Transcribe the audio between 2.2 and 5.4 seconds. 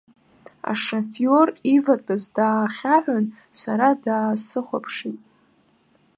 даахьаҳәын, сара даасыхәаԥшит.